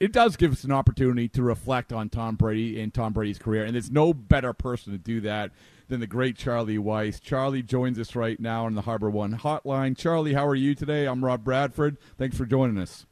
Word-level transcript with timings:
it 0.00 0.12
does 0.12 0.36
give 0.36 0.52
us 0.52 0.64
an 0.64 0.72
opportunity 0.72 1.28
to 1.28 1.42
reflect 1.42 1.92
on 1.92 2.08
Tom 2.08 2.36
Brady 2.36 2.80
and 2.80 2.94
Tom 2.94 3.12
Brady's 3.12 3.38
career, 3.38 3.64
and 3.64 3.74
there's 3.74 3.90
no 3.90 4.14
better 4.14 4.52
person 4.52 4.92
to 4.92 4.98
do 4.98 5.20
that 5.22 5.50
than 5.88 6.00
the 6.00 6.06
great 6.06 6.36
Charlie 6.36 6.78
Weis. 6.78 7.20
Charlie 7.20 7.62
joins 7.62 7.98
us 7.98 8.14
right 8.14 8.38
now 8.38 8.66
on 8.66 8.74
the 8.74 8.82
Harbor 8.82 9.10
One 9.10 9.38
Hotline. 9.38 9.96
Charlie, 9.96 10.34
how 10.34 10.46
are 10.46 10.54
you 10.54 10.74
today? 10.74 11.06
I'm 11.06 11.24
Rob 11.24 11.42
Bradford. 11.42 11.96
Thanks 12.16 12.36
for 12.36 12.46
joining 12.46 12.78
us. 12.78 13.06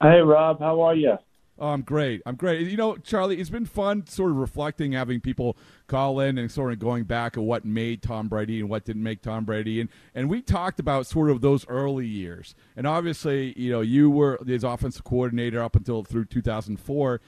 Hey, 0.00 0.20
Rob, 0.20 0.60
how 0.60 0.80
are 0.82 0.94
you? 0.94 1.16
Oh, 1.58 1.68
I'm 1.68 1.80
great. 1.82 2.20
I'm 2.26 2.36
great. 2.36 2.68
You 2.68 2.76
know, 2.76 2.96
Charlie, 2.96 3.40
it's 3.40 3.48
been 3.48 3.64
fun 3.64 4.06
sort 4.06 4.30
of 4.30 4.36
reflecting, 4.36 4.92
having 4.92 5.20
people 5.20 5.56
call 5.86 6.20
in 6.20 6.36
and 6.36 6.50
sort 6.50 6.72
of 6.72 6.78
going 6.78 7.04
back 7.04 7.38
at 7.38 7.42
what 7.42 7.64
made 7.64 8.02
Tom 8.02 8.28
Brady 8.28 8.60
and 8.60 8.68
what 8.68 8.84
didn't 8.84 9.02
make 9.02 9.22
Tom 9.22 9.44
Brady. 9.44 9.80
And, 9.80 9.88
and 10.14 10.28
we 10.28 10.42
talked 10.42 10.78
about 10.78 11.06
sort 11.06 11.30
of 11.30 11.40
those 11.40 11.66
early 11.66 12.06
years. 12.06 12.54
And 12.76 12.86
obviously, 12.86 13.58
you 13.58 13.70
know, 13.70 13.80
you 13.80 14.10
were 14.10 14.38
his 14.46 14.64
offensive 14.64 15.04
coordinator 15.04 15.62
up 15.62 15.76
until 15.76 16.04
through 16.04 16.26
2004. 16.26 17.22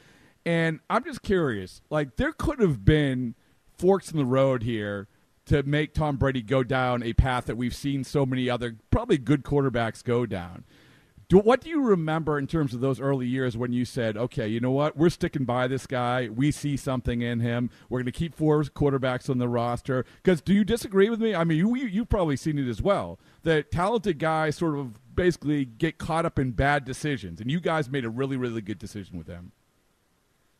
And 0.45 0.81
I'm 0.91 1.05
just 1.05 1.23
curious, 1.23 1.81
like, 1.89 2.17
there 2.17 2.33
could 2.33 2.61
have 2.61 2.85
been 2.85 3.35
forks 3.79 4.11
in 4.11 4.19
the 4.19 4.27
road 4.27 4.63
here 4.63 5.09
to 5.47 5.63
make 5.63 5.95
Tom 5.95 6.17
Brady 6.17 6.43
go 6.43 6.63
down 6.63 7.03
a 7.03 7.15
path 7.15 7.47
that 7.47 7.57
we've 7.57 7.75
seen 7.75 8.05
so 8.05 8.27
many 8.27 8.51
other, 8.51 8.77
probably 8.91 9.17
good 9.17 9.43
quarterbacks 9.43 10.05
go 10.05 10.27
down. 10.27 10.65
Do, 11.29 11.39
what 11.39 11.61
do 11.61 11.69
you 11.69 11.83
remember 11.83 12.39
in 12.39 12.47
terms 12.47 12.73
of 12.73 12.81
those 12.81 12.99
early 12.99 13.27
years 13.27 13.55
when 13.55 13.71
you 13.71 13.85
said, 13.85 14.17
okay, 14.17 14.49
you 14.49 14.61
know 14.61 14.71
what, 14.71 14.97
we're 14.97 15.11
sticking 15.11 15.45
by 15.45 15.69
this 15.69 15.87
guy. 15.87 16.31
We 16.31 16.51
see 16.51 16.75
something 16.75 17.21
in 17.21 17.41
him. 17.41 17.69
We're 17.91 17.99
going 17.99 18.07
to 18.07 18.13
keep 18.13 18.35
four 18.35 18.63
quarterbacks 18.63 19.29
on 19.29 19.37
the 19.37 19.49
roster. 19.49 20.07
Because 20.23 20.41
do 20.41 20.55
you 20.55 20.65
disagree 20.65 21.11
with 21.11 21.21
me? 21.21 21.35
I 21.35 21.45
mean, 21.45 21.59
you, 21.59 21.77
you, 21.77 21.87
you've 21.87 22.09
probably 22.09 22.37
seen 22.37 22.59
it 22.59 22.67
as 22.67 22.81
well. 22.81 23.19
That 23.43 23.71
talented 23.71 24.19
guys 24.19 24.57
sort 24.57 24.79
of 24.79 24.99
basically 25.15 25.67
get 25.67 25.99
caught 25.99 26.25
up 26.25 26.39
in 26.39 26.53
bad 26.53 26.87
decisions, 26.87 27.43
and 27.43 27.51
you 27.51 27.61
guys 27.61 27.91
made 27.91 28.07
a 28.07 28.11
really, 28.11 28.39
really 28.39 28.63
good 28.63 28.79
decision 28.79 29.19
with 29.19 29.27
him. 29.27 29.53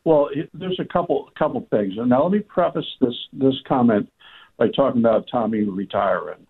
Well, 0.05 0.29
it, 0.35 0.51
there's 0.53 0.81
a 0.81 0.85
couple 0.85 1.31
couple 1.39 1.67
things. 1.71 1.95
And 1.97 2.11
now 2.11 2.25
let 2.25 2.33
me 2.33 2.41
preface 2.41 2.87
this 3.01 3.15
this 3.33 3.55
comment 3.67 4.11
by 4.59 4.69
talking 4.69 5.01
about 5.01 5.27
Tommy 5.31 5.63
retiring 5.63 6.47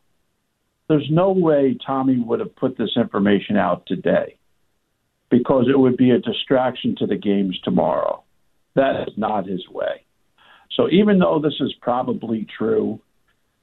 there's 0.89 1.09
no 1.11 1.31
way 1.31 1.77
Tommy 1.87 2.19
would 2.19 2.41
have 2.41 2.57
put 2.57 2.79
this 2.79 2.97
information 2.97 3.57
out 3.57 3.85
today 3.87 4.39
because 5.31 5.67
it 5.73 5.79
would 5.79 5.97
be 5.97 6.11
a 6.11 6.19
distraction 6.19 6.97
to 6.99 7.07
the 7.07 7.17
games 7.17 7.59
tomorrow. 7.63 8.25
That 8.75 9.03
is 9.07 9.15
not 9.17 9.47
his 9.47 9.69
way. 9.69 10.05
So 10.77 10.89
even 10.91 11.19
though 11.19 11.41
this 11.43 11.57
is 11.61 11.75
probably 11.81 12.47
true, 12.57 13.01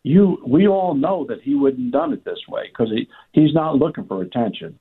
you 0.04 0.38
we 0.46 0.68
all 0.68 0.94
know 0.94 1.26
that 1.30 1.42
he 1.42 1.56
wouldn't 1.56 1.92
done 1.92 2.14
it 2.14 2.24
this 2.24 2.42
way 2.48 2.64
because 2.68 2.92
he 2.94 3.08
he's 3.32 3.54
not 3.54 3.78
looking 3.78 4.06
for 4.06 4.22
attention. 4.22 4.78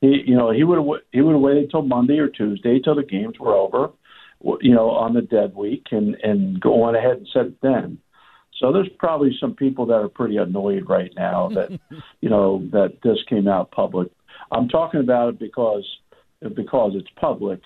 He 0.00 0.22
you 0.26 0.36
know 0.36 0.50
he 0.50 0.64
would 0.64 0.78
have 0.78 1.02
he 1.12 1.20
would 1.20 1.34
have 1.34 1.40
waited 1.40 1.70
till 1.70 1.82
Monday 1.82 2.18
or 2.18 2.28
Tuesday 2.28 2.80
till 2.80 2.96
the 2.96 3.04
games 3.04 3.38
were 3.38 3.54
over, 3.54 3.90
you 4.60 4.74
know, 4.74 4.90
on 4.90 5.14
the 5.14 5.22
dead 5.22 5.54
week 5.54 5.86
and 5.92 6.16
and 6.22 6.60
go 6.60 6.82
on 6.82 6.96
ahead 6.96 7.18
and 7.18 7.28
said 7.32 7.46
it 7.46 7.60
then. 7.62 7.98
So 8.58 8.72
there's 8.72 8.88
probably 8.98 9.36
some 9.40 9.54
people 9.54 9.86
that 9.86 9.94
are 9.94 10.08
pretty 10.08 10.36
annoyed 10.36 10.88
right 10.88 11.12
now 11.16 11.48
that 11.50 11.70
you 12.20 12.30
know 12.30 12.66
that 12.72 12.98
this 13.02 13.18
came 13.28 13.48
out 13.48 13.70
public. 13.70 14.10
I'm 14.52 14.68
talking 14.68 15.00
about 15.00 15.30
it 15.30 15.38
because 15.38 15.84
because 16.54 16.92
it's 16.94 17.08
public, 17.16 17.60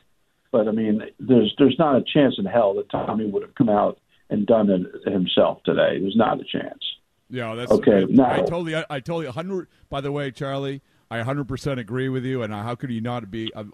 but 0.50 0.68
I 0.68 0.72
mean 0.72 1.02
there's 1.18 1.54
there's 1.58 1.76
not 1.78 1.96
a 1.96 2.02
chance 2.02 2.36
in 2.38 2.46
hell 2.46 2.74
that 2.74 2.90
Tommy 2.90 3.26
would 3.26 3.42
have 3.42 3.54
come 3.54 3.68
out 3.68 3.98
and 4.30 4.46
done 4.46 4.70
it 4.70 5.10
himself 5.10 5.62
today. 5.64 5.98
There's 6.00 6.16
not 6.16 6.40
a 6.40 6.44
chance. 6.44 6.82
Yeah, 7.30 7.54
that's 7.54 7.72
okay. 7.72 8.02
I, 8.02 8.04
now, 8.04 8.30
I 8.30 8.38
totally, 8.38 8.74
I 8.76 9.00
totally, 9.00 9.26
hundred. 9.26 9.68
By 9.90 10.00
the 10.00 10.10
way, 10.10 10.30
Charlie, 10.30 10.82
I 11.10 11.18
100% 11.22 11.78
agree 11.78 12.08
with 12.08 12.24
you. 12.24 12.42
And 12.42 12.52
how 12.52 12.74
could 12.74 12.90
he 12.90 13.00
not 13.00 13.30
be 13.30 13.52
uh, 13.54 13.64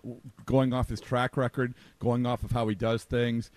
going 0.44 0.72
off 0.72 0.88
his 0.88 1.00
track 1.00 1.36
record, 1.36 1.74
going 1.98 2.26
off 2.26 2.42
of 2.42 2.52
how 2.52 2.66
he 2.68 2.74
does 2.74 3.04
things? 3.04 3.50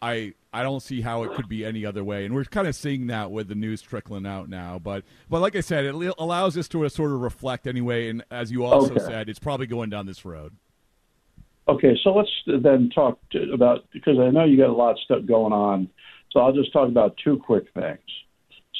I 0.00 0.34
I 0.52 0.62
don't 0.62 0.80
see 0.80 1.02
how 1.02 1.24
it 1.24 1.32
could 1.32 1.48
be 1.48 1.64
any 1.64 1.84
other 1.84 2.02
way, 2.02 2.24
and 2.24 2.34
we're 2.34 2.44
kind 2.44 2.66
of 2.66 2.74
seeing 2.74 3.08
that 3.08 3.30
with 3.30 3.48
the 3.48 3.54
news 3.54 3.82
trickling 3.82 4.26
out 4.26 4.48
now. 4.48 4.78
But 4.78 5.04
but 5.28 5.40
like 5.40 5.54
I 5.56 5.60
said, 5.60 5.84
it 5.84 6.14
allows 6.18 6.56
us 6.56 6.68
to 6.68 6.88
sort 6.88 7.12
of 7.12 7.20
reflect 7.20 7.66
anyway. 7.66 8.08
And 8.08 8.24
as 8.30 8.50
you 8.50 8.64
also 8.64 8.94
okay. 8.94 9.04
said, 9.04 9.28
it's 9.28 9.38
probably 9.38 9.66
going 9.66 9.90
down 9.90 10.06
this 10.06 10.24
road. 10.24 10.54
Okay, 11.68 11.94
so 12.02 12.14
let's 12.14 12.30
then 12.46 12.90
talk 12.94 13.18
to, 13.32 13.52
about 13.52 13.84
because 13.92 14.18
I 14.18 14.30
know 14.30 14.44
you 14.44 14.56
got 14.56 14.70
a 14.70 14.72
lot 14.72 14.92
of 14.92 14.98
stuff 15.00 15.26
going 15.26 15.52
on. 15.52 15.88
So 16.30 16.40
I'll 16.40 16.52
just 16.52 16.72
talk 16.72 16.88
about 16.88 17.16
two 17.22 17.38
quick 17.44 17.66
things. 17.74 18.00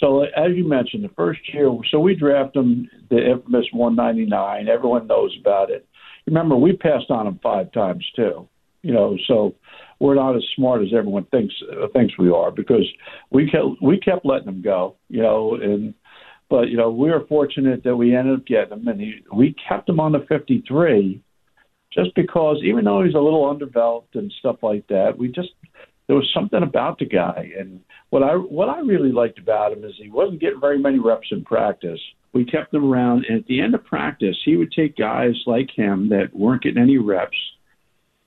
So 0.00 0.22
as 0.22 0.52
you 0.54 0.66
mentioned, 0.66 1.04
the 1.04 1.10
first 1.10 1.40
year, 1.52 1.70
so 1.90 1.98
we 1.98 2.14
draft 2.14 2.56
him 2.56 2.88
the 3.10 3.30
infamous 3.30 3.66
199. 3.72 4.68
Everyone 4.68 5.06
knows 5.06 5.36
about 5.40 5.70
it. 5.70 5.86
Remember, 6.26 6.56
we 6.56 6.76
passed 6.76 7.10
on 7.10 7.26
him 7.26 7.40
five 7.42 7.72
times 7.72 8.06
too. 8.14 8.48
You 8.82 8.92
know, 8.94 9.18
so 9.26 9.54
we're 10.00 10.14
not 10.14 10.36
as 10.36 10.44
smart 10.54 10.82
as 10.82 10.88
everyone 10.96 11.24
thinks 11.26 11.54
uh, 11.72 11.86
thinks 11.92 12.16
we 12.18 12.30
are 12.30 12.50
because 12.50 12.86
we 13.30 13.50
kept 13.50 13.82
we 13.82 13.98
kept 13.98 14.24
letting 14.24 14.46
them 14.46 14.62
go, 14.62 14.96
you 15.08 15.22
know, 15.22 15.54
and 15.60 15.94
but 16.48 16.68
you 16.68 16.76
know 16.76 16.90
we 16.90 17.10
were 17.10 17.26
fortunate 17.28 17.82
that 17.84 17.96
we 17.96 18.14
ended 18.14 18.38
up 18.38 18.46
getting 18.46 18.78
him, 18.78 18.88
and 18.88 19.00
he, 19.00 19.14
we 19.34 19.54
kept 19.68 19.88
him 19.88 20.00
on 20.00 20.12
the 20.12 20.24
53 20.28 21.22
just 21.92 22.14
because 22.14 22.58
even 22.62 22.84
though 22.84 23.02
he's 23.02 23.14
a 23.14 23.18
little 23.18 23.48
underdeveloped 23.48 24.14
and 24.14 24.32
stuff 24.38 24.56
like 24.62 24.86
that, 24.88 25.18
we 25.18 25.28
just 25.28 25.50
there 26.06 26.16
was 26.16 26.30
something 26.32 26.62
about 26.62 26.98
the 26.98 27.06
guy, 27.06 27.50
and 27.58 27.80
what 28.10 28.22
I 28.22 28.32
what 28.34 28.68
I 28.68 28.80
really 28.80 29.12
liked 29.12 29.38
about 29.38 29.72
him 29.72 29.84
is 29.84 29.92
he 29.98 30.10
wasn't 30.10 30.40
getting 30.40 30.60
very 30.60 30.78
many 30.78 30.98
reps 30.98 31.28
in 31.30 31.44
practice. 31.44 32.00
We 32.32 32.44
kept 32.44 32.72
him 32.72 32.84
around, 32.84 33.24
and 33.28 33.40
at 33.40 33.46
the 33.46 33.60
end 33.60 33.74
of 33.74 33.84
practice, 33.84 34.36
he 34.44 34.56
would 34.56 34.70
take 34.72 34.96
guys 34.96 35.34
like 35.46 35.70
him 35.74 36.10
that 36.10 36.34
weren't 36.34 36.62
getting 36.62 36.82
any 36.82 36.98
reps 36.98 37.36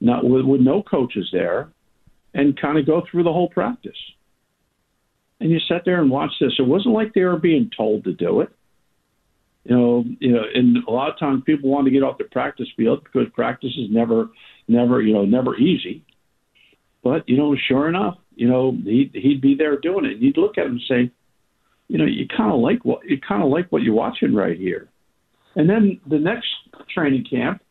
not 0.01 0.25
with, 0.25 0.45
with 0.45 0.59
no 0.59 0.83
coaches 0.83 1.29
there, 1.31 1.69
and 2.33 2.59
kind 2.59 2.77
of 2.77 2.85
go 2.85 3.03
through 3.09 3.23
the 3.23 3.31
whole 3.31 3.49
practice. 3.49 3.97
And 5.39 5.49
you 5.49 5.59
sat 5.67 5.83
there 5.85 6.01
and 6.01 6.11
watched 6.11 6.35
this. 6.41 6.53
It 6.59 6.67
wasn't 6.67 6.93
like 6.93 7.13
they 7.13 7.23
were 7.23 7.39
being 7.39 7.71
told 7.75 8.03
to 8.03 8.13
do 8.13 8.41
it. 8.41 8.49
You 9.63 9.75
know, 9.75 10.03
you 10.19 10.31
know, 10.31 10.41
and 10.53 10.77
a 10.87 10.91
lot 10.91 11.11
of 11.11 11.19
times 11.19 11.43
people 11.45 11.69
want 11.69 11.85
to 11.85 11.91
get 11.91 12.03
off 12.03 12.17
the 12.17 12.23
practice 12.25 12.67
field 12.75 13.03
because 13.03 13.27
practice 13.33 13.71
is 13.77 13.89
never, 13.91 14.29
never, 14.67 15.01
you 15.01 15.13
know, 15.13 15.25
never 15.25 15.55
easy. 15.55 16.03
But 17.03 17.27
you 17.29 17.37
know, 17.37 17.55
sure 17.67 17.87
enough, 17.87 18.17
you 18.35 18.47
know, 18.47 18.71
he'd 18.83 19.11
he'd 19.13 19.41
be 19.41 19.55
there 19.55 19.79
doing 19.79 20.05
it. 20.05 20.13
And 20.13 20.21
you'd 20.21 20.37
look 20.37 20.57
at 20.57 20.65
him 20.65 20.73
and 20.73 20.81
say, 20.87 21.11
you 21.87 21.97
know, 21.97 22.05
you 22.05 22.27
kind 22.27 22.51
of 22.51 22.59
like 22.59 22.83
what 22.85 23.05
you 23.05 23.19
kind 23.19 23.43
of 23.43 23.49
like 23.49 23.71
what 23.71 23.81
you're 23.81 23.93
watching 23.93 24.33
right 24.33 24.57
here. 24.57 24.89
And 25.55 25.69
then 25.69 25.99
the 26.07 26.19
next 26.19 26.47
training 26.93 27.25
camp, 27.29 27.61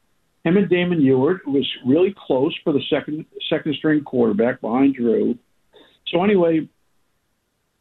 him 0.44 0.56
and 0.56 0.68
Damon 0.70 1.00
Huard 1.00 1.40
was 1.46 1.68
really 1.86 2.14
close 2.26 2.56
for 2.64 2.72
the 2.72 2.82
second 2.88 3.26
second 3.50 3.74
string 3.76 4.02
quarterback 4.02 4.60
behind 4.60 4.94
Drew. 4.94 5.36
So 6.08 6.24
anyway, 6.24 6.68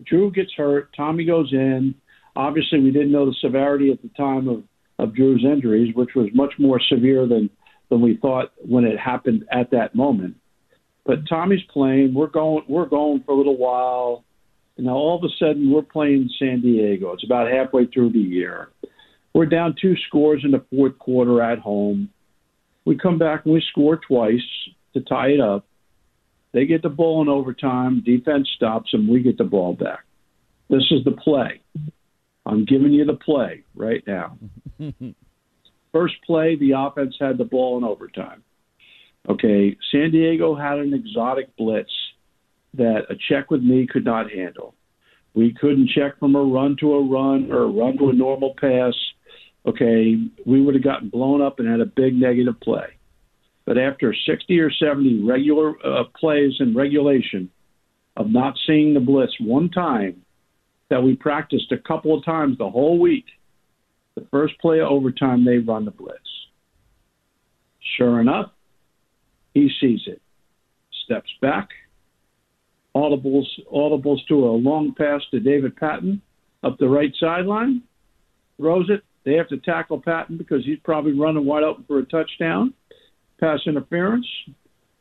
Drew 0.06 0.32
gets 0.32 0.54
hurt. 0.56 0.90
Tommy 0.96 1.26
goes 1.26 1.52
in. 1.54 1.96
Obviously, 2.36 2.80
we 2.80 2.92
didn't 2.92 3.12
know 3.12 3.26
the 3.26 3.36
severity 3.42 3.92
at 3.92 4.02
the 4.02 4.10
time 4.10 4.48
of, 4.48 4.64
of 4.98 5.16
Drew's 5.16 5.44
injuries, 5.44 5.96
which 5.96 6.12
was 6.16 6.30
much 6.34 6.54
more 6.58 6.80
severe 6.80 7.28
than 7.28 7.50
than 7.90 8.02
we 8.02 8.18
thought 8.18 8.52
when 8.58 8.84
it 8.84 9.00
happened 9.00 9.46
at 9.52 9.72
that 9.72 9.96
moment. 9.96 10.36
But 11.06 11.28
Tommy's 11.28 11.64
playing. 11.72 12.14
We're 12.14 12.28
going. 12.28 12.64
We're 12.68 12.86
going 12.86 13.24
for 13.26 13.32
a 13.32 13.38
little 13.38 13.58
while. 13.58 14.26
And 14.78 14.86
now 14.86 14.94
all 14.94 15.18
of 15.18 15.24
a 15.24 15.34
sudden, 15.40 15.72
we're 15.72 15.82
playing 15.82 16.30
San 16.40 16.62
Diego. 16.62 17.12
It's 17.14 17.26
about 17.26 17.52
halfway 17.52 17.86
through 17.88 18.12
the 18.12 18.20
year. 18.20 18.70
We're 19.34 19.46
down 19.46 19.76
two 19.82 19.96
scores 20.08 20.42
in 20.44 20.52
the 20.52 20.64
fourth 20.70 20.98
quarter 21.00 21.42
at 21.42 21.60
home. 21.60 22.10
We 22.90 22.98
come 22.98 23.20
back 23.20 23.46
and 23.46 23.54
we 23.54 23.64
score 23.70 23.98
twice 23.98 24.42
to 24.96 25.02
tie 25.02 25.28
it 25.28 25.40
up. 25.40 25.68
They 26.54 26.66
get 26.66 26.82
the 26.82 26.90
ball 26.90 27.22
in 27.22 27.30
overtime. 27.30 28.02
Defense 28.04 28.50
stops 28.56 28.90
them. 28.90 29.08
We 29.08 29.22
get 29.22 29.38
the 29.38 29.44
ball 29.44 29.74
back. 29.74 30.06
This 30.72 30.86
is 30.90 31.04
the 31.06 31.12
play. 31.12 31.62
I'm 32.48 32.66
giving 32.66 32.92
you 32.92 33.06
the 33.06 33.14
play 33.14 33.64
right 33.76 34.04
now. 34.08 34.40
First 35.92 36.16
play, 36.26 36.56
the 36.56 36.72
offense 36.76 37.16
had 37.22 37.38
the 37.38 37.46
ball 37.46 37.78
in 37.78 37.84
overtime. 37.84 38.42
Okay, 39.30 39.78
San 39.92 40.10
Diego 40.10 40.56
had 40.56 40.80
an 40.80 40.96
exotic 40.96 41.56
blitz 41.58 41.94
that 42.74 43.02
a 43.12 43.16
check 43.30 43.52
with 43.52 43.62
me 43.62 43.86
could 43.86 44.04
not 44.04 44.32
handle. 44.32 44.74
We 45.36 45.54
couldn't 45.54 45.92
check 45.96 46.18
from 46.18 46.36
a 46.36 46.42
run 46.42 46.76
to 46.80 46.96
a 46.96 47.08
run 47.08 47.52
or 47.52 47.66
a 47.66 47.68
run 47.68 48.00
to 48.00 48.10
a 48.10 48.14
normal 48.14 48.56
pass 48.60 48.96
okay, 49.66 50.16
we 50.46 50.62
would 50.62 50.76
have 50.76 50.84
gotten 50.84 51.10
blown 51.10 51.42
up 51.42 51.60
and 51.60 51.68
had 51.68 51.82
a 51.82 51.86
big 51.86 52.16
negative 52.16 52.60
play. 52.62 52.98
But 53.66 53.78
after 53.78 54.14
60 54.14 54.60
or 54.60 54.72
70 54.72 55.24
regular 55.24 55.76
uh, 55.86 56.06
plays 56.20 56.54
in 56.60 56.76
regulation 56.76 57.50
of 58.18 58.30
not 58.30 58.56
seeing 58.66 58.94
the 58.94 59.00
blitz 59.00 59.34
one 59.40 59.70
time, 59.70 60.24
that 60.90 61.04
we 61.04 61.16
practiced 61.16 61.72
a 61.72 61.78
couple 61.78 62.18
of 62.18 62.26
times 62.26 62.58
the 62.58 62.70
whole 62.70 63.00
week, 63.00 63.26
the 64.16 64.26
first 64.32 64.58
play 64.60 64.80
of 64.80 64.88
overtime, 64.88 65.46
they 65.46 65.60
run 65.60 65.86
the 65.86 65.92
blitz. 65.92 66.18
Sure 67.98 68.20
enough, 68.20 68.52
he 69.54 69.70
sees 69.80 70.02
it, 70.08 70.22
steps 71.06 71.30
back, 71.42 71.70
audibles, 72.96 73.46
audibles 73.72 74.26
to 74.28 74.46
a 74.46 74.52
long 74.52 74.94
pass 74.96 75.22
to 75.32 75.40
David 75.40 75.76
Patten 75.76 76.22
up 76.64 76.78
the 76.78 76.90
right 76.90 77.14
sideline, 77.20 77.84
throws 78.58 78.90
it, 78.90 79.04
they 79.24 79.34
have 79.34 79.50
to 79.50 79.58
tackle 79.58 80.00
Patten 80.00 80.38
because 80.38 80.66
he's 80.66 80.80
probably 80.80 81.14
running 81.14 81.46
wide 81.46 81.64
open 81.64 81.84
for 81.86 82.00
a 82.00 82.06
touchdown. 82.06 82.74
pass 83.40 83.60
interference. 83.66 84.28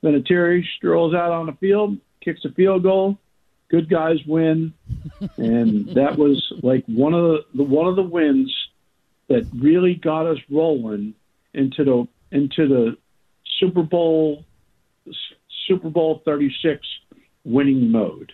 Vinatieri 0.02 0.64
strolls 0.76 1.14
out 1.14 1.32
on 1.32 1.46
the 1.46 1.52
field, 1.54 1.98
kicks 2.20 2.44
a 2.44 2.52
field 2.52 2.82
goal. 2.82 3.18
Good 3.68 3.90
guys 3.90 4.16
win, 4.26 4.72
and 5.36 5.88
that 5.94 6.16
was 6.16 6.52
like 6.62 6.84
one 6.86 7.12
of 7.14 7.22
the, 7.22 7.38
the 7.54 7.62
one 7.64 7.86
of 7.86 7.96
the 7.96 8.02
wins 8.02 8.54
that 9.28 9.46
really 9.54 9.94
got 9.94 10.26
us 10.26 10.38
rolling 10.50 11.14
into 11.52 11.84
the 11.84 12.08
into 12.30 12.66
the 12.68 12.96
Super 13.58 13.82
Bowl 13.82 14.44
Super 15.66 15.90
Bowl 15.90 16.22
36 16.24 16.86
winning 17.44 17.90
mode. 17.90 18.32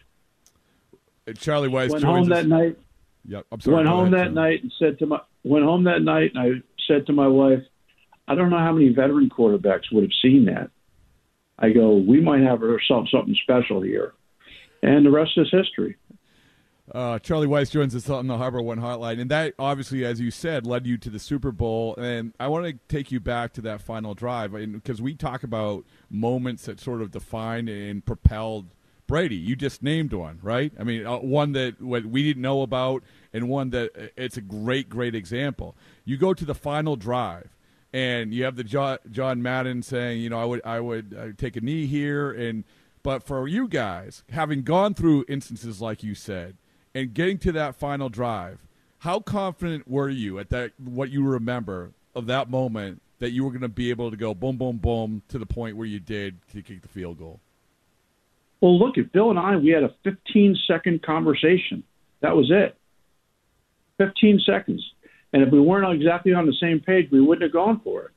Charlie 1.38 1.68
Weis 1.68 1.90
went 1.90 2.04
home 2.04 2.28
that 2.28 2.46
night. 2.46 2.78
Yep, 3.26 3.46
I'm 3.50 3.60
sorry. 3.60 3.76
Went 3.76 3.88
home 3.88 4.10
that 4.10 4.32
night 4.32 4.62
and 4.62 4.72
said 4.78 4.98
to 4.98 5.06
my 5.06 5.20
went 5.44 5.64
home 5.64 5.84
that 5.84 6.02
night 6.02 6.32
and 6.34 6.38
I 6.38 6.62
said 6.86 7.06
to 7.06 7.12
my 7.12 7.26
wife, 7.26 7.62
I 8.28 8.34
don't 8.34 8.50
know 8.50 8.58
how 8.58 8.72
many 8.72 8.90
veteran 8.90 9.30
quarterbacks 9.30 9.92
would 9.92 10.04
have 10.04 10.12
seen 10.22 10.44
that. 10.46 10.70
I 11.58 11.70
go, 11.70 11.96
we 11.96 12.20
might 12.20 12.42
have 12.42 12.62
ourselves 12.62 13.10
something 13.10 13.36
special 13.42 13.80
here, 13.80 14.12
and 14.82 15.06
the 15.06 15.10
rest 15.10 15.32
is 15.36 15.48
history. 15.50 15.96
Uh, 16.92 17.18
Charlie 17.18 17.46
Weis 17.46 17.70
joins 17.70 17.94
us 17.94 18.10
on 18.10 18.26
the 18.26 18.36
Harbor 18.36 18.60
One 18.60 18.78
Hotline, 18.78 19.18
and 19.18 19.30
that 19.30 19.54
obviously, 19.58 20.04
as 20.04 20.20
you 20.20 20.30
said, 20.30 20.66
led 20.66 20.86
you 20.86 20.98
to 20.98 21.08
the 21.08 21.18
Super 21.18 21.50
Bowl. 21.50 21.96
And 21.96 22.34
I 22.38 22.48
want 22.48 22.66
to 22.66 22.74
take 22.94 23.10
you 23.10 23.20
back 23.20 23.54
to 23.54 23.62
that 23.62 23.80
final 23.80 24.12
drive, 24.12 24.52
because 24.52 25.00
we 25.00 25.14
talk 25.14 25.44
about 25.44 25.86
moments 26.10 26.66
that 26.66 26.80
sort 26.80 27.00
of 27.00 27.10
defined 27.10 27.70
and 27.70 28.04
propelled 28.04 28.66
Brady. 29.06 29.36
You 29.36 29.56
just 29.56 29.82
named 29.82 30.12
one, 30.12 30.38
right? 30.42 30.72
I 30.78 30.84
mean, 30.84 31.06
uh, 31.06 31.18
one 31.18 31.52
that 31.52 31.80
we 31.80 32.22
didn't 32.22 32.42
know 32.42 32.62
about, 32.62 33.02
and 33.32 33.48
one 33.48 33.70
that 33.70 33.90
uh, 33.96 34.06
it's 34.16 34.36
a 34.36 34.40
great, 34.40 34.88
great 34.88 35.14
example. 35.14 35.76
You 36.04 36.16
go 36.16 36.32
to 36.34 36.44
the 36.44 36.54
final 36.54 36.96
drive, 36.96 37.50
and 37.92 38.32
you 38.32 38.44
have 38.44 38.56
the 38.56 38.64
John, 38.64 38.98
John 39.10 39.42
Madden 39.42 39.82
saying, 39.82 40.20
you 40.20 40.30
know, 40.30 40.40
I 40.40 40.44
would, 40.44 40.62
I 40.64 40.80
would 40.80 41.16
uh, 41.18 41.26
take 41.36 41.56
a 41.56 41.60
knee 41.60 41.86
here, 41.86 42.30
and 42.32 42.64
but 43.02 43.22
for 43.22 43.46
you 43.46 43.68
guys, 43.68 44.24
having 44.30 44.62
gone 44.62 44.94
through 44.94 45.26
instances 45.28 45.80
like 45.80 46.02
you 46.02 46.14
said 46.14 46.56
and 46.94 47.12
getting 47.12 47.36
to 47.38 47.52
that 47.52 47.76
final 47.76 48.08
drive, 48.08 48.60
how 49.00 49.20
confident 49.20 49.86
were 49.86 50.08
you 50.08 50.38
at 50.38 50.48
that? 50.48 50.72
What 50.80 51.10
you 51.10 51.22
remember 51.22 51.92
of 52.14 52.26
that 52.26 52.48
moment 52.48 53.02
that 53.18 53.32
you 53.32 53.44
were 53.44 53.50
going 53.50 53.60
to 53.60 53.68
be 53.68 53.90
able 53.90 54.10
to 54.10 54.16
go 54.16 54.34
boom, 54.34 54.56
boom, 54.56 54.78
boom 54.78 55.22
to 55.28 55.38
the 55.38 55.44
point 55.44 55.76
where 55.76 55.86
you 55.86 56.00
did 56.00 56.38
to 56.52 56.62
kick 56.62 56.80
the 56.80 56.88
field 56.88 57.18
goal? 57.18 57.40
Well, 58.64 58.78
look 58.78 58.96
at 58.96 59.12
Bill 59.12 59.28
and 59.28 59.38
I. 59.38 59.56
We 59.56 59.72
had 59.72 59.82
a 59.82 59.94
15 60.04 60.56
second 60.66 61.02
conversation. 61.02 61.82
That 62.22 62.34
was 62.34 62.50
it. 62.50 62.74
15 63.98 64.40
seconds. 64.46 64.82
And 65.34 65.42
if 65.42 65.52
we 65.52 65.60
weren't 65.60 65.94
exactly 65.94 66.32
on 66.32 66.46
the 66.46 66.56
same 66.58 66.80
page, 66.80 67.10
we 67.12 67.20
wouldn't 67.20 67.42
have 67.42 67.52
gone 67.52 67.82
for 67.84 68.04
it. 68.04 68.12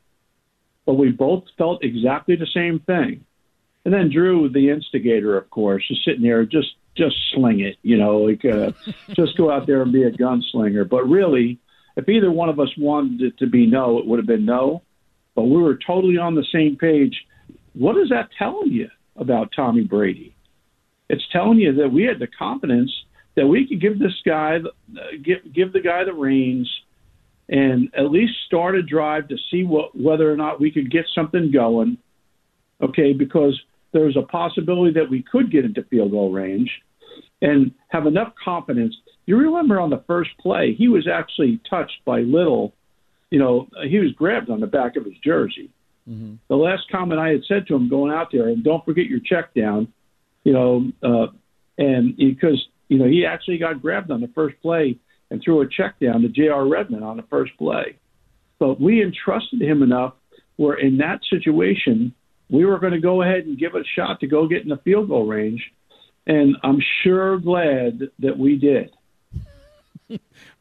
But 0.86 0.94
we 0.94 1.12
both 1.12 1.44
felt 1.58 1.84
exactly 1.84 2.38
the 2.38 2.48
same 2.54 2.80
thing. 2.80 3.26
And 3.84 3.94
then 3.94 4.10
Drew, 4.10 4.48
the 4.48 4.70
instigator, 4.70 5.36
of 5.36 5.50
course, 5.50 5.84
is 5.90 6.00
sitting 6.06 6.22
there 6.24 6.46
just 6.46 6.70
just 6.96 7.18
sling 7.34 7.60
it, 7.60 7.76
you 7.82 7.98
know, 7.98 8.20
like 8.20 8.46
uh, 8.46 8.72
just 9.18 9.36
go 9.36 9.52
out 9.52 9.68
there 9.68 9.82
and 9.82 9.92
be 9.92 10.04
a 10.04 10.12
gunslinger. 10.12 10.88
But 10.88 11.10
really, 11.10 11.60
if 11.98 12.08
either 12.08 12.32
one 12.32 12.48
of 12.48 12.58
us 12.62 12.70
wanted 12.78 13.22
it 13.22 13.38
to 13.40 13.48
be 13.48 13.66
no, 13.66 13.98
it 13.98 14.08
would 14.08 14.18
have 14.18 14.26
been 14.26 14.46
no. 14.46 14.82
But 15.36 15.44
we 15.44 15.62
were 15.62 15.78
totally 15.86 16.18
on 16.18 16.36
the 16.36 16.46
same 16.54 16.78
page. 16.78 17.26
What 17.74 17.98
is 17.98 18.08
that 18.12 18.30
telling 18.40 18.72
you 18.72 18.88
about 19.18 19.52
Tommy 19.54 19.84
Brady? 19.84 20.36
It's 21.10 21.24
telling 21.32 21.60
you 21.60 21.74
that 21.76 21.90
we 21.90 22.04
had 22.04 22.20
the 22.20 22.28
confidence 22.28 22.92
that 23.36 23.48
we 23.48 23.68
could 23.68 23.80
give 23.80 24.00
this 24.00 24.20
guy, 24.26 24.58
uh, 24.58 25.00
give 25.24 25.54
give 25.54 25.72
the 25.72 25.80
guy 25.80 26.04
the 26.04 26.14
reins, 26.14 26.70
and 27.48 27.90
at 27.96 28.12
least 28.12 28.34
start 28.46 28.76
a 28.76 28.84
drive 28.84 29.28
to 29.30 29.38
see 29.50 29.64
what 29.64 29.96
whether 29.96 30.32
or 30.32 30.36
not 30.36 30.60
we 30.60 30.72
could 30.72 30.92
get 30.92 31.06
something 31.14 31.52
going. 31.52 31.98
Okay, 32.82 33.14
because 33.14 33.60
there's 33.94 34.18
a 34.18 34.22
possibility 34.22 34.94
that 34.94 35.10
we 35.10 35.24
could 35.24 35.52
get 35.52 35.66
into 35.66 35.84
field 35.84 36.12
goal 36.12 36.32
range 36.32 36.70
and 37.42 37.72
have 37.90 38.06
enough 38.06 38.34
confidence. 38.44 38.96
You 39.26 39.38
remember 39.38 39.80
on 39.80 39.90
the 39.90 40.04
first 40.08 40.32
play, 40.40 40.74
he 40.74 40.88
was 40.88 41.08
actually 41.08 41.60
touched 41.70 42.04
by 42.06 42.22
Little. 42.22 42.74
You 43.30 43.40
know, 43.40 43.68
he 43.88 44.00
was 44.00 44.12
grabbed 44.14 44.50
on 44.50 44.60
the 44.60 44.68
back 44.68 44.96
of 44.96 45.06
his 45.06 45.18
jersey. 45.24 45.70
Mm-hmm. 46.10 46.36
The 46.48 46.56
last 46.56 46.84
comment 46.92 47.20
I 47.20 47.30
had 47.30 47.42
said 47.48 47.68
to 47.68 47.76
him 47.76 47.90
going 47.90 48.14
out 48.14 48.30
there, 48.32 48.48
and 48.48 48.64
don't 48.64 48.86
forget 48.86 49.06
your 49.06 49.20
check 49.20 49.54
down, 49.54 49.92
you 50.48 50.54
know, 50.54 50.90
uh, 51.04 51.28
and 51.78 52.16
because, 52.16 52.66
you 52.88 52.98
know, 52.98 53.06
he 53.06 53.26
actually 53.26 53.58
got 53.58 53.82
grabbed 53.82 54.12
on 54.12 54.22
the 54.22 54.30
first 54.30 54.56
play 54.62 54.98
and 55.30 55.42
threw 55.44 55.60
a 55.60 55.68
check 55.68 56.00
down 56.00 56.22
to 56.22 56.30
J.R. 56.30 56.66
Redmond 56.66 57.04
on 57.04 57.18
the 57.18 57.24
first 57.24 57.52
play. 57.58 57.98
But 58.58 58.80
we 58.80 59.04
entrusted 59.04 59.62
him 59.62 59.84
enough 59.84 60.14
where 60.56 60.76
in 60.76 61.00
that 61.00 61.20
situation, 61.30 62.14
we 62.50 62.64
were 62.64 62.80
going 62.80 62.94
to 62.94 63.02
go 63.02 63.24
ahead 63.24 63.46
and 63.46 63.60
give 63.60 63.76
it 63.76 63.82
a 63.82 64.00
shot 64.00 64.22
to 64.22 64.28
go 64.28 64.48
get 64.48 64.64
in 64.64 64.70
the 64.70 64.78
field 64.78 65.10
goal 65.10 65.28
range 65.28 65.62
and 66.28 66.56
I'm 66.64 66.82
sure 67.04 67.40
glad 67.40 68.04
that 68.20 68.38
we 68.38 68.58
did. 68.58 68.92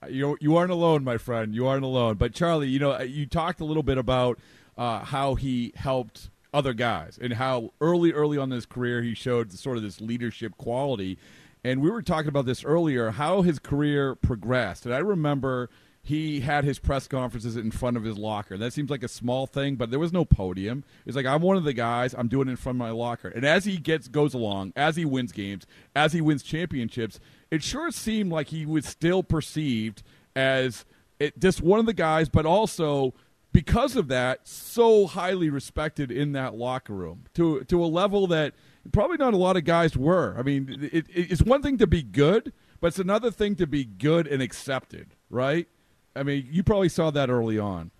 you 0.09 0.37
you 0.41 0.57
aren't 0.57 0.73
alone, 0.73 1.05
my 1.05 1.17
friend. 1.17 1.55
You 1.55 1.69
aren't 1.69 1.85
alone. 1.85 2.17
But 2.17 2.35
Charlie, 2.35 2.69
you 2.69 2.81
know, 2.81 3.01
you 3.03 3.27
talked 3.27 3.61
a 3.61 3.65
little 3.65 3.85
bit 3.85 3.99
about 3.99 4.39
uh, 4.77 5.05
how 5.05 5.37
he 5.37 5.73
helped 5.77 6.31
other 6.53 6.73
guys 6.73 7.19
and 7.21 7.35
how 7.35 7.73
early, 7.81 8.13
early 8.13 8.39
on 8.39 8.51
in 8.51 8.57
his 8.57 8.67
career 8.67 9.03
he 9.03 9.15
showed 9.15 9.53
sort 9.53 9.77
of 9.77 9.83
this 9.83 10.01
leadership 10.01 10.57
quality. 10.57 11.19
And 11.65 11.81
we 11.81 11.91
were 11.91 12.03
talking 12.03 12.29
about 12.29 12.47
this 12.47 12.65
earlier, 12.65 13.11
how 13.11 13.43
his 13.43 13.59
career 13.59 14.15
progressed. 14.15 14.87
And 14.87 14.95
I 14.95 14.99
remember 14.99 15.69
he 16.07 16.39
had 16.39 16.63
his 16.63 16.79
press 16.79 17.09
conferences 17.09 17.57
in 17.57 17.73
front 17.73 17.97
of 17.97 18.05
his 18.05 18.17
locker. 18.17 18.57
That 18.57 18.73
seems 18.73 18.91
like 18.91 19.03
a 19.03 19.09
small 19.09 19.49
thing, 19.49 19.75
but 19.75 19.91
there 19.91 19.99
was 19.99 20.13
no 20.13 20.25
podium. 20.25 20.85
It's 21.05 21.17
like 21.17 21.27
I'm 21.27 21.43
one 21.43 21.57
of 21.57 21.65
the 21.65 21.73
guys. 21.73 22.15
I'm 22.17 22.29
doing 22.29 22.47
it 22.47 22.53
in 22.53 22.57
front 22.57 22.77
of 22.77 22.79
my 22.79 22.91
locker. 22.91 23.27
And 23.27 23.45
as 23.45 23.65
he 23.65 23.77
gets 23.77 24.07
goes 24.07 24.33
along, 24.33 24.73
as 24.77 24.95
he 24.95 25.05
wins 25.05 25.33
games, 25.33 25.67
as 25.97 26.13
he 26.13 26.21
wins 26.21 26.45
championships, 26.45 27.19
it 27.51 27.65
sure 27.65 27.91
seemed 27.91 28.31
like 28.31 28.49
he 28.49 28.65
was 28.65 28.87
still 28.87 29.25
perceived 29.25 30.05
as 30.37 30.85
it, 31.19 31.37
just 31.41 31.61
one 31.61 31.81
of 31.81 31.87
the 31.87 31.93
guys, 31.93 32.29
but 32.29 32.47
also 32.47 33.13
because 33.57 33.97
of 33.97 34.09
that, 34.09 34.47
so 34.47 35.07
highly 35.07 35.49
respected 35.49 36.13
in 36.13 36.33
that 36.33 36.55
locker 36.55 36.93
room 36.93 37.25
to 37.33 37.65
to 37.65 37.83
a 37.83 37.87
level 37.87 38.27
that 38.27 38.53
probably 38.93 39.17
not 39.17 39.33
a 39.33 39.39
lot 39.39 39.57
of 39.57 39.65
guys 39.65 39.97
were. 39.97 40.37
I 40.39 40.43
mean, 40.43 40.91
it, 40.93 41.07
it's 41.09 41.41
one 41.41 41.63
thing 41.63 41.79
to 41.79 41.87
be 41.87 42.03
good, 42.03 42.53
but 42.83 42.89
it's 42.89 42.99
another 42.99 43.31
thing 43.31 43.57
to 43.57 43.67
be 43.67 43.83
good 43.83 44.27
and 44.27 44.43
accepted, 44.43 45.15
right? 45.31 45.67
I 46.15 46.23
mean, 46.23 46.47
you 46.51 46.63
probably 46.65 46.91
saw 46.91 47.11
that 47.13 47.31
early 47.31 47.59
on. 47.59 47.93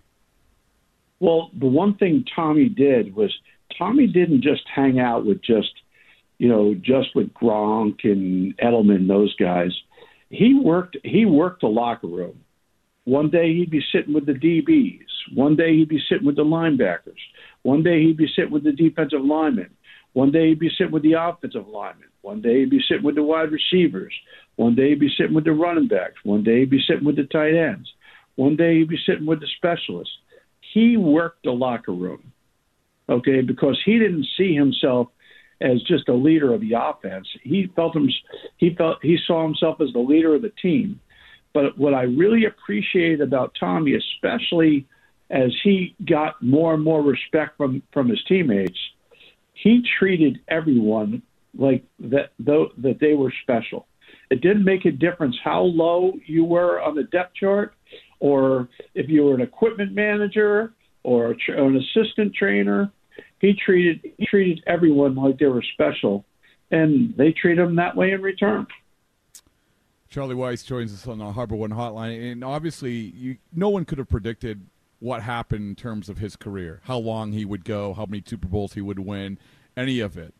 Well, 1.19 1.49
the 1.57 1.65
one 1.65 1.95
thing 1.95 2.23
Tommy 2.35 2.69
did 2.69 3.15
was 3.15 3.35
Tommy 3.79 4.05
didn't 4.05 4.43
just 4.43 4.61
hang 4.71 4.99
out 4.99 5.25
with 5.25 5.41
just, 5.41 5.73
you 6.37 6.49
know, 6.49 6.75
just 6.75 7.15
with 7.15 7.33
Gronk 7.33 8.03
and 8.03 8.55
Edelman, 8.59 9.07
those 9.07 9.35
guys. 9.37 9.71
He 10.29 10.53
worked. 10.53 10.97
He 11.03 11.25
worked 11.25 11.61
the 11.61 11.67
locker 11.67 12.05
room. 12.05 12.43
One 13.07 13.29
day 13.29 13.53
he'd 13.53 13.69
be 13.69 13.81
sitting 13.93 14.13
with 14.13 14.25
the 14.25 14.33
DBs. 14.33 15.33
One 15.33 15.55
day 15.55 15.77
he'd 15.77 15.87
be 15.87 16.03
sitting 16.09 16.25
with 16.25 16.35
the 16.35 16.43
linebackers. 16.43 17.21
One 17.61 17.81
day 17.81 18.03
he'd 18.03 18.17
be 18.17 18.27
sitting 18.35 18.51
with 18.51 18.65
the 18.65 18.73
defensive 18.73 19.23
linemen. 19.23 19.69
One 20.11 20.29
day 20.29 20.49
he'd 20.49 20.59
be 20.59 20.69
sitting 20.77 20.91
with 20.91 21.03
the 21.03 21.13
offensive 21.13 21.69
linemen. 21.69 22.09
One 22.21 22.41
day 22.41 22.59
he'd 22.59 22.69
be 22.69 22.83
sitting 22.85 23.05
with 23.05 23.15
the 23.15 23.23
wide 23.23 23.49
receivers. 23.53 24.13
One 24.57 24.75
day 24.75 24.89
he'd 24.89 24.99
be 24.99 25.13
sitting 25.17 25.33
with 25.33 25.45
the 25.45 25.53
running 25.53 25.87
backs. 25.87 26.15
One 26.23 26.43
day 26.43 26.59
he'd 26.59 26.69
be 26.69 26.83
sitting 26.85 27.05
with 27.05 27.15
the 27.15 27.23
tight 27.23 27.55
ends. 27.55 27.89
One 28.35 28.57
day 28.57 28.79
he'd 28.79 28.89
be 28.89 28.99
sitting 29.05 29.25
with 29.25 29.39
the 29.39 29.47
specialists. 29.55 30.13
He 30.73 30.97
worked 30.97 31.45
the 31.45 31.51
locker 31.51 31.93
room, 31.93 32.33
okay, 33.07 33.39
because 33.39 33.81
he 33.85 33.99
didn't 33.99 34.27
see 34.37 34.53
himself 34.53 35.07
as 35.61 35.81
just 35.83 36.09
a 36.09 36.13
leader 36.13 36.53
of 36.53 36.59
the 36.59 36.73
offense. 36.73 37.25
He 37.41 37.71
felt 37.73 37.95
him, 37.95 38.09
he 38.57 38.75
felt 38.75 38.97
he 39.01 39.17
saw 39.25 39.43
himself 39.43 39.79
as 39.79 39.93
the 39.93 39.99
leader 39.99 40.35
of 40.35 40.41
the 40.41 40.51
team. 40.61 40.99
But 41.57 41.75
what 41.75 41.95
I 41.95 42.03
really 42.03 42.45
appreciate 42.45 43.19
about 43.19 43.55
Tommy, 43.59 43.95
especially 43.95 44.85
as 45.31 45.51
he 45.63 45.95
got 46.07 46.39
more 46.39 46.75
and 46.75 46.83
more 46.83 47.01
respect 47.01 47.57
from 47.57 47.81
from 47.91 48.09
his 48.09 48.23
teammates, 48.27 48.77
he 49.55 49.83
treated 49.97 50.39
everyone 50.49 51.23
like 51.57 51.83
that 51.97 52.33
though 52.37 52.67
that 52.77 52.99
they 52.99 53.15
were 53.15 53.33
special. 53.41 53.87
It 54.29 54.41
didn't 54.41 54.65
make 54.65 54.85
a 54.85 54.91
difference 54.91 55.35
how 55.43 55.63
low 55.63 56.13
you 56.27 56.45
were 56.45 56.79
on 56.79 56.93
the 56.93 57.05
depth 57.05 57.33
chart 57.33 57.73
or 58.19 58.69
if 58.93 59.09
you 59.09 59.23
were 59.23 59.33
an 59.33 59.41
equipment 59.41 59.93
manager 59.93 60.73
or 61.01 61.35
an 61.47 61.75
assistant 61.75 62.35
trainer, 62.35 62.91
he 63.41 63.55
treated 63.55 64.13
he 64.19 64.27
treated 64.27 64.63
everyone 64.67 65.15
like 65.15 65.39
they 65.39 65.47
were 65.47 65.63
special, 65.73 66.23
and 66.69 67.17
they 67.17 67.31
treat 67.31 67.57
him 67.57 67.77
that 67.77 67.95
way 67.95 68.11
in 68.11 68.21
return. 68.21 68.67
Charlie 70.09 70.35
Weis 70.35 70.65
joins 70.65 70.93
us 70.93 71.07
on 71.07 71.17
the 71.17 71.31
Harbor 71.31 71.55
One 71.55 71.71
Hotline, 71.71 72.31
and 72.31 72.43
obviously, 72.43 72.91
you, 72.93 73.37
no 73.53 73.69
one 73.69 73.85
could 73.85 73.97
have 73.97 74.09
predicted 74.09 74.67
what 74.99 75.21
happened 75.21 75.69
in 75.69 75.75
terms 75.75 76.09
of 76.09 76.17
his 76.17 76.35
career, 76.35 76.81
how 76.85 76.97
long 76.97 77.31
he 77.31 77.45
would 77.45 77.63
go, 77.63 77.93
how 77.93 78.05
many 78.05 78.23
Super 78.25 78.47
Bowls 78.47 78.73
he 78.73 78.81
would 78.81 78.99
win, 78.99 79.37
any 79.75 79.99
of 79.99 80.17
it. 80.17 80.33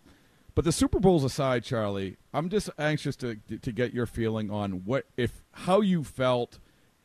But 0.55 0.65
the 0.65 0.71
Super 0.71 0.99
Bowls 0.99 1.23
aside, 1.23 1.63
Charlie, 1.63 2.17
I'm 2.33 2.49
just 2.49 2.69
anxious 2.79 3.15
to 3.17 3.35
to 3.61 3.71
get 3.71 3.93
your 3.93 4.07
feeling 4.07 4.49
on 4.49 4.85
what 4.85 5.05
if 5.15 5.43
how 5.51 5.81
you 5.81 6.03
felt 6.03 6.57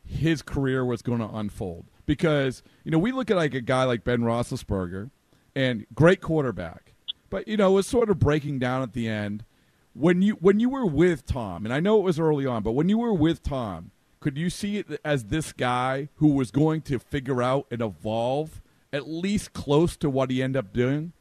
his 0.03 0.41
career 0.41 0.83
was 0.83 1.01
going 1.03 1.19
to 1.19 1.29
unfold. 1.29 1.85
Because, 2.05 2.63
you 2.83 2.91
know, 2.91 2.97
we 2.97 3.11
look 3.11 3.29
at 3.29 3.37
like 3.37 3.53
a 3.53 3.61
guy 3.61 3.83
like 3.83 4.03
Ben 4.03 4.21
Roethlisberger, 4.21 5.11
and 5.55 5.85
great 5.93 6.19
quarterback. 6.19 6.93
But 7.29 7.47
you 7.47 7.57
know, 7.57 7.71
was 7.71 7.87
sort 7.87 8.09
of 8.09 8.19
breaking 8.19 8.59
down 8.59 8.81
at 8.81 8.93
the 8.93 9.07
end. 9.07 9.45
When 9.93 10.21
you 10.21 10.33
when 10.35 10.59
you 10.59 10.69
were 10.69 10.85
with 10.85 11.25
Tom, 11.25 11.65
and 11.65 11.73
I 11.73 11.79
know 11.79 11.99
it 11.99 12.03
was 12.03 12.19
early 12.19 12.45
on, 12.45 12.63
but 12.63 12.71
when 12.71 12.89
you 12.89 12.97
were 12.97 13.13
with 13.13 13.43
Tom, 13.43 13.91
could 14.19 14.37
you 14.37 14.49
see 14.49 14.77
it 14.77 14.99
as 15.05 15.25
this 15.25 15.51
guy 15.51 16.09
who 16.15 16.29
was 16.29 16.49
going 16.49 16.81
to 16.83 16.97
figure 16.97 17.43
out 17.43 17.67
and 17.69 17.81
evolve 17.81 18.61
at 18.91 19.07
least 19.07 19.53
close 19.53 19.95
to 19.97 20.09
what 20.09 20.31
he 20.31 20.41
ended 20.41 20.59
up 20.59 20.73
doing? 20.73 21.13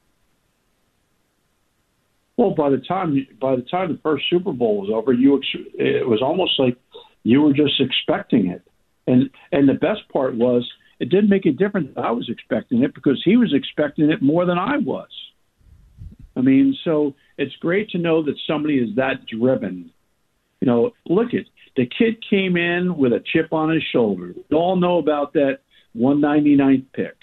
Well, 2.37 2.55
by 2.55 2.71
the 2.71 2.79
time 2.79 3.27
by 3.41 3.57
the 3.57 3.63
time 3.63 3.93
the 3.93 3.99
first 4.03 4.25
Super 4.31 4.53
Bowl 4.53 4.81
was 4.81 4.91
over, 4.93 5.13
you 5.13 5.41
it 5.75 6.09
was 6.09 6.23
almost 6.23 6.59
like 6.59 6.77
you 7.25 7.43
were 7.43 7.53
just 7.53 7.81
expecting 7.81 8.47
it, 8.47 8.63
and 9.07 9.29
and 9.53 9.69
the 9.69 9.75
best 9.75 10.09
part 10.13 10.35
was 10.35 10.69
it 10.99 11.11
didn't 11.11 11.29
make 11.29 11.47
a 11.47 11.53
difference. 11.53 11.91
That 11.95 12.05
I 12.05 12.11
was 12.11 12.29
expecting 12.29 12.83
it 12.83 12.95
because 12.95 13.21
he 13.25 13.37
was 13.37 13.53
expecting 13.53 14.11
it 14.11 14.23
more 14.23 14.47
than 14.47 14.59
I 14.59 14.79
was. 14.79 15.11
I 16.37 16.41
mean, 16.41 16.77
so 16.85 17.15
it's 17.39 17.55
great 17.57 17.91
to 17.91 17.99
know 17.99 18.23
that 18.25 18.35
somebody 18.47 18.79
is 18.79 18.97
that 18.97 19.27
driven. 19.27 19.91
You 20.61 20.67
know, 20.67 20.93
look 21.07 21.35
at 21.35 21.45
the 21.77 21.87
kid 21.87 22.23
came 22.29 22.57
in 22.57 22.97
with 22.97 23.13
a 23.13 23.23
chip 23.33 23.53
on 23.53 23.71
his 23.71 23.83
shoulder. 23.93 24.35
We 24.51 24.57
all 24.57 24.77
know 24.77 24.99
about 24.99 25.33
that 25.35 25.59
199th 25.97 26.87
pick. 26.93 27.17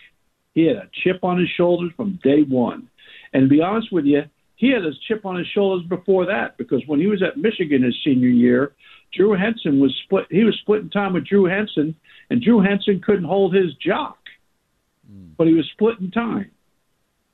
He 0.53 0.65
had 0.65 0.77
a 0.77 0.89
chip 1.03 1.23
on 1.23 1.39
his 1.39 1.49
shoulders 1.55 1.91
from 1.95 2.19
day 2.23 2.41
one. 2.47 2.89
And 3.33 3.43
to 3.43 3.47
be 3.47 3.61
honest 3.61 3.91
with 3.91 4.05
you, 4.05 4.23
he 4.55 4.71
had 4.71 4.83
his 4.83 4.97
chip 5.07 5.25
on 5.25 5.37
his 5.37 5.47
shoulders 5.47 5.87
before 5.87 6.25
that 6.25 6.57
because 6.57 6.81
when 6.85 6.99
he 6.99 7.07
was 7.07 7.23
at 7.23 7.37
Michigan 7.37 7.83
his 7.83 7.95
senior 8.03 8.27
year, 8.27 8.73
Drew 9.13 9.33
Henson 9.33 9.79
was 9.79 9.95
split. 10.03 10.25
He 10.29 10.43
was 10.43 10.57
splitting 10.61 10.89
time 10.89 11.13
with 11.13 11.25
Drew 11.25 11.45
Henson, 11.45 11.95
and 12.29 12.41
Drew 12.41 12.59
Henson 12.59 13.01
couldn't 13.03 13.23
hold 13.23 13.55
his 13.55 13.73
jock, 13.75 14.19
mm. 15.09 15.29
but 15.37 15.47
he 15.47 15.53
was 15.53 15.65
splitting 15.73 16.11
time. 16.11 16.51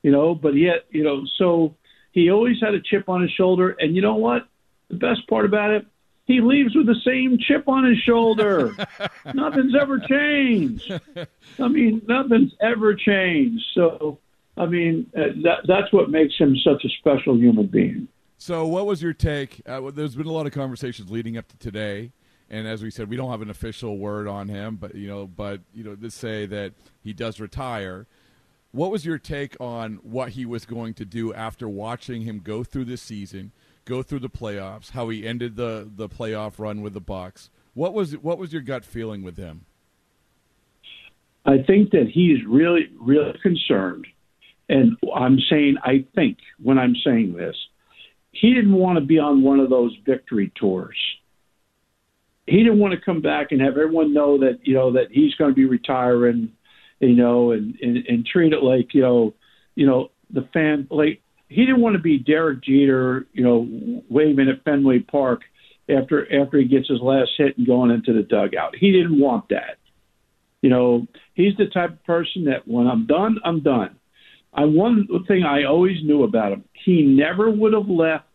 You 0.06 0.12
know, 0.12 0.36
but 0.36 0.54
yet, 0.56 0.86
you 0.92 1.04
know, 1.04 1.24
so 1.40 1.74
he 2.12 2.30
always 2.30 2.58
had 2.62 2.76
a 2.76 2.80
chip 2.80 3.10
on 3.10 3.24
his 3.24 3.32
shoulder. 3.32 3.76
And 3.80 3.96
you 3.96 4.04
know 4.04 4.14
what? 4.14 4.48
The 4.90 4.98
best 4.98 5.28
part 5.28 5.46
about 5.46 5.72
it, 5.72 5.88
he 6.26 6.42
leaves 6.42 6.76
with 6.76 6.86
the 6.86 7.02
same 7.04 7.40
chip 7.40 7.68
on 7.68 7.86
his 7.86 7.98
shoulder. 7.98 8.76
nothing's 9.34 9.74
ever 9.74 9.98
changed. 9.98 10.92
I 11.58 11.68
mean, 11.68 12.04
nothing's 12.08 12.52
ever 12.62 12.94
changed. 12.94 13.66
So 13.74 14.20
I 14.56 14.68
mean, 14.68 15.10
uh, 15.18 15.34
that, 15.42 15.62
that's 15.68 15.92
what 15.92 16.12
makes 16.12 16.36
him 16.38 16.56
such 16.64 16.86
a 16.86 16.90
special 17.00 17.36
human 17.36 17.66
being. 17.66 18.08
So, 18.38 18.68
what 18.68 18.86
was 18.86 19.02
your 19.02 19.14
take? 19.14 19.64
Uh, 19.66 19.90
there's 19.90 20.16
been 20.16 20.28
a 20.28 20.32
lot 20.32 20.46
of 20.46 20.52
conversations 20.52 21.10
leading 21.10 21.36
up 21.36 21.48
to 21.48 21.58
today, 21.58 22.12
and 22.48 22.68
as 22.68 22.84
we 22.84 22.92
said, 22.92 23.10
we 23.10 23.18
don't 23.18 23.32
have 23.32 23.42
an 23.42 23.50
official 23.50 23.98
word 23.98 24.28
on 24.28 24.50
him, 24.50 24.76
but 24.76 24.94
you 24.94 25.08
know, 25.08 25.26
but 25.26 25.62
you 25.74 25.84
know, 25.84 25.96
to 25.96 26.12
say 26.12 26.46
that 26.46 26.74
he 27.02 27.12
does 27.12 27.40
retire. 27.40 28.06
What 28.76 28.92
was 28.92 29.06
your 29.06 29.18
take 29.18 29.56
on 29.60 30.00
what 30.04 30.30
he 30.30 30.46
was 30.46 30.66
going 30.66 30.96
to 30.96 31.06
do 31.06 31.34
after 31.34 31.70
watching 31.70 32.24
him 32.24 32.42
go 32.44 32.64
through 32.64 32.86
this 32.86 33.02
season, 33.02 33.54
go 33.86 34.04
through 34.04 34.20
the 34.20 34.30
playoffs, 34.30 34.92
how 34.92 35.08
he 35.10 35.26
ended 35.26 35.56
the 35.56 35.90
the 35.96 36.10
playoff 36.10 36.60
run 36.60 36.82
with 36.82 36.94
the 36.94 37.02
Bucs? 37.02 37.50
What 37.74 37.94
was 37.94 38.18
what 38.18 38.38
was 38.38 38.52
your 38.52 38.62
gut 38.62 38.84
feeling 38.84 39.24
with 39.24 39.38
him? 39.38 39.66
I 41.46 41.60
think 41.66 41.92
that 41.92 42.10
he's 42.12 42.46
really 42.46 42.90
really 43.00 43.40
concerned 43.42 44.08
and 44.68 44.98
I'm 45.16 45.40
saying, 45.50 45.78
I 45.84 46.06
think 46.16 46.38
when 46.62 46.78
I'm 46.78 46.96
saying 47.04 47.34
this, 47.34 47.56
he 48.32 48.54
didn't 48.54 48.74
want 48.74 48.98
to 49.00 49.06
be 49.06 49.20
on 49.20 49.44
one 49.44 49.60
of 49.60 49.70
those 49.70 49.96
victory 50.06 50.52
tours. 50.60 50.98
He 52.48 52.58
didn't 52.58 52.80
want 52.80 52.94
to 52.94 53.02
come 53.02 53.22
back 53.22 53.52
and 53.52 53.62
have 53.62 53.78
everyone 53.78 54.14
know 54.14 54.40
that 54.40 54.60
you 54.64 54.74
know 54.74 54.92
that 54.94 55.12
he's 55.12 55.34
going 55.36 55.52
to 55.52 55.56
be 55.56 55.66
retiring, 55.66 56.52
you 57.00 57.16
know, 57.16 57.52
and, 57.52 57.76
and 57.82 57.98
and 58.08 58.26
treat 58.26 58.54
it 58.54 58.64
like 58.64 58.94
you 58.94 59.02
know, 59.02 59.34
you 59.76 59.86
know 59.86 60.10
the 60.30 60.48
fan 60.54 60.88
like 60.90 61.22
he 61.48 61.66
didn't 61.66 61.82
want 61.82 61.96
to 61.96 62.02
be 62.02 62.18
Derek 62.18 62.64
Jeter, 62.64 63.28
you 63.34 63.44
know, 63.44 64.02
waving 64.10 64.50
at 64.50 64.64
Fenway 64.64 65.00
Park 65.00 65.42
after 65.90 66.26
after 66.42 66.58
he 66.58 66.68
gets 66.68 66.90
his 66.90 67.02
last 67.02 67.32
hit 67.38 67.58
and 67.58 67.68
going 67.68 67.92
into 67.92 68.14
the 68.14 68.24
dugout. 68.24 68.76
He 68.80 68.92
didn't 68.92 69.20
want 69.20 69.50
that. 69.50 69.78
You 70.62 70.70
know, 70.70 71.08
he's 71.34 71.56
the 71.58 71.68
type 71.68 71.92
of 71.92 72.04
person 72.06 72.46
that 72.46 72.68
when 72.68 72.88
I'm 72.88 73.06
done, 73.06 73.38
I'm 73.44 73.62
done. 73.62 73.98
I 74.54 74.66
one 74.66 75.08
thing 75.28 75.44
I 75.44 75.66
always 75.66 75.98
knew 76.04 76.24
about 76.24 76.54
him: 76.54 76.64
he 76.74 77.04
never 77.04 77.50
would 77.52 77.74
have 77.74 77.88
left. 77.90 78.26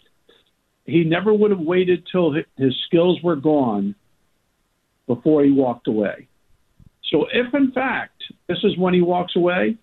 He 0.84 1.04
never 1.04 1.32
would 1.32 1.50
have 1.50 1.60
waited 1.60 2.06
till 2.10 2.32
his 2.32 2.74
skills 2.86 3.20
were 3.22 3.36
gone 3.36 3.94
before 5.06 5.44
he 5.44 5.50
walked 5.50 5.88
away. 5.88 6.28
So, 7.10 7.26
if 7.32 7.52
in 7.54 7.72
fact 7.72 8.19
this 8.48 8.58
is 8.64 8.76
when 8.76 8.94
he 8.94 9.00
walks 9.00 9.36
away, 9.36 9.76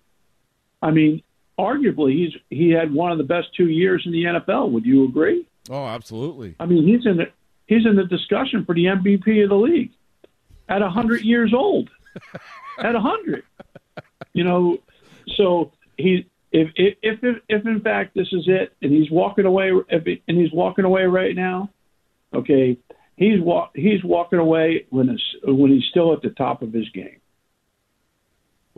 I 0.82 0.90
mean, 0.90 1.22
arguably 1.58 2.12
he's 2.12 2.32
he 2.50 2.70
had 2.70 2.92
one 2.92 3.12
of 3.12 3.18
the 3.18 3.24
best 3.24 3.48
two 3.56 3.68
years 3.68 4.02
in 4.06 4.12
the 4.12 4.24
NFL. 4.24 4.70
Would 4.70 4.86
you 4.86 5.04
agree? 5.04 5.46
Oh, 5.70 5.86
absolutely. 5.86 6.54
I 6.60 6.66
mean, 6.66 6.86
he's 6.86 7.04
in 7.06 7.16
the 7.16 7.30
he's 7.66 7.84
in 7.86 7.96
the 7.96 8.04
discussion 8.04 8.64
for 8.64 8.74
the 8.74 8.84
MVP 8.84 9.42
of 9.42 9.50
the 9.50 9.56
league 9.56 9.92
at 10.68 10.82
a 10.82 10.88
hundred 10.88 11.22
years 11.22 11.52
old. 11.54 11.90
at 12.78 12.94
a 12.94 13.00
hundred, 13.00 13.44
you 14.32 14.44
know. 14.44 14.78
So 15.36 15.72
he 15.96 16.26
if 16.52 16.70
if 16.76 16.96
if 17.02 17.36
if 17.48 17.66
in 17.66 17.80
fact 17.80 18.14
this 18.14 18.28
is 18.32 18.44
it 18.46 18.72
and 18.82 18.92
he's 18.92 19.10
walking 19.10 19.44
away 19.44 19.72
if 19.88 20.06
it, 20.06 20.22
and 20.28 20.38
he's 20.38 20.52
walking 20.52 20.84
away 20.84 21.04
right 21.04 21.34
now, 21.34 21.70
okay, 22.34 22.78
he's 23.16 23.40
walk 23.40 23.72
he's 23.74 24.02
walking 24.02 24.38
away 24.38 24.86
when 24.90 25.08
it's 25.10 25.22
when 25.44 25.70
he's 25.70 25.84
still 25.90 26.12
at 26.12 26.22
the 26.22 26.30
top 26.30 26.62
of 26.62 26.72
his 26.72 26.88
game. 26.90 27.20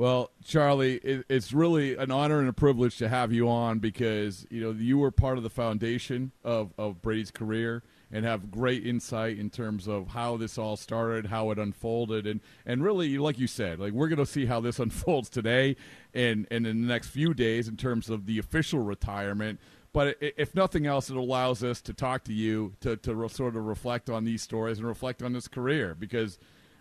Well, 0.00 0.30
Charlie, 0.42 0.96
it, 0.96 1.26
it's 1.28 1.52
really 1.52 1.94
an 1.94 2.10
honor 2.10 2.40
and 2.40 2.48
a 2.48 2.54
privilege 2.54 2.96
to 2.96 3.08
have 3.10 3.34
you 3.34 3.50
on 3.50 3.80
because 3.80 4.46
you 4.48 4.62
know 4.62 4.70
you 4.70 4.96
were 4.96 5.10
part 5.10 5.36
of 5.36 5.42
the 5.42 5.50
foundation 5.50 6.32
of 6.42 6.72
of 6.78 7.02
Brady's 7.02 7.30
career 7.30 7.82
and 8.10 8.24
have 8.24 8.50
great 8.50 8.86
insight 8.86 9.38
in 9.38 9.50
terms 9.50 9.86
of 9.86 10.08
how 10.08 10.38
this 10.38 10.56
all 10.56 10.78
started, 10.78 11.26
how 11.26 11.50
it 11.50 11.58
unfolded, 11.58 12.26
and 12.26 12.40
and 12.64 12.82
really, 12.82 13.18
like 13.18 13.38
you 13.38 13.46
said, 13.46 13.78
like 13.78 13.92
we're 13.92 14.08
going 14.08 14.16
to 14.16 14.24
see 14.24 14.46
how 14.46 14.58
this 14.58 14.78
unfolds 14.86 15.28
today 15.28 15.76
and 16.14 16.46
and 16.50 16.66
in 16.66 16.80
the 16.80 16.88
next 16.88 17.08
few 17.08 17.34
days 17.34 17.68
in 17.68 17.76
terms 17.76 18.08
of 18.08 18.24
the 18.24 18.38
official 18.38 18.80
retirement. 18.80 19.60
But 19.92 20.16
if 20.18 20.54
nothing 20.54 20.86
else, 20.86 21.10
it 21.10 21.16
allows 21.16 21.62
us 21.62 21.82
to 21.82 21.92
talk 21.92 22.24
to 22.24 22.32
you 22.32 22.72
to 22.80 22.96
to 22.96 23.28
sort 23.28 23.54
of 23.54 23.66
reflect 23.66 24.08
on 24.08 24.24
these 24.24 24.40
stories 24.40 24.78
and 24.78 24.86
reflect 24.86 25.22
on 25.22 25.34
this 25.34 25.46
career 25.46 25.94
because. 25.94 26.38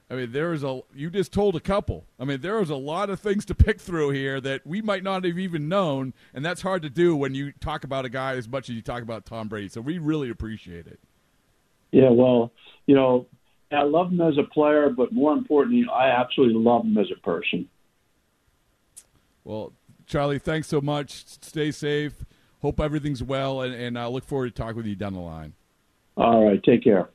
I 0.10 0.16
mean, 0.16 0.32
there 0.32 0.54
is 0.54 0.64
a. 0.64 0.82
You 0.96 1.10
just 1.12 1.32
told 1.32 1.56
a 1.56 1.60
couple. 1.60 2.06
I 2.20 2.26
mean, 2.26 2.42
there 2.42 2.60
is 2.62 2.72
a 2.72 2.76
lot 2.76 3.12
of 3.12 3.20
things 3.20 3.46
to 3.46 3.56
pick 3.56 3.80
through 3.80 4.10
here 4.10 4.42
that 4.42 4.66
we 4.66 4.82
might 4.82 5.04
not 5.04 5.24
have 5.24 5.38
even 5.38 5.70
known, 5.70 6.14
and 6.34 6.44
that's 6.44 6.62
hard 6.62 6.82
to 6.82 6.90
do 6.90 7.16
when 7.16 7.36
you 7.36 7.52
talk 7.60 7.84
about 7.84 8.06
a 8.06 8.10
guy 8.10 8.36
as 8.36 8.48
much 8.48 8.70
as 8.70 8.76
you 8.76 8.82
talk 8.82 9.04
about 9.04 9.26
Tom 9.26 9.48
Brady. 9.48 9.68
So 9.68 9.82
we 9.82 10.00
really 10.00 10.32
appreciate 10.32 10.88
it. 10.88 11.00
Yeah, 11.92 12.10
well, 12.10 12.52
you 12.88 12.96
know, 12.96 13.28
I 13.72 13.84
love 13.84 14.12
him 14.12 14.22
as 14.22 14.38
a 14.40 14.44
player, 14.44 14.90
but 14.90 15.12
more 15.12 15.34
importantly, 15.34 15.86
I 15.92 16.08
absolutely 16.10 16.60
love 16.60 16.86
him 16.86 16.98
as 16.98 17.08
a 17.16 17.20
person. 17.22 17.70
Well, 19.44 19.74
Charlie, 20.08 20.40
thanks 20.40 20.68
so 20.68 20.82
much. 20.82 21.26
Stay 21.42 21.72
safe. 21.72 22.26
Hope 22.62 22.80
everything's 22.80 23.24
well, 23.24 23.62
and, 23.62 23.74
and 23.74 23.98
I 23.98 24.08
look 24.08 24.26
forward 24.26 24.56
to 24.56 24.62
talking 24.62 24.78
with 24.78 24.88
you 24.88 24.96
down 24.96 25.14
the 25.14 25.20
line. 25.20 25.54
All 26.18 26.46
right, 26.46 26.62
take 26.64 26.84
care. 26.84 27.10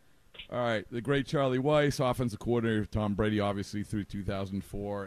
All 0.55 0.61
right, 0.61 0.89
the 0.89 1.01
great 1.01 1.27
Charlie 1.27 1.59
Weis, 1.59 1.99
offensive 1.99 2.39
coordinator 2.39 2.85
Tom 2.85 3.15
Brady, 3.15 3.41
obviously 3.41 3.83
through 3.83 4.05
2004. 4.05 5.03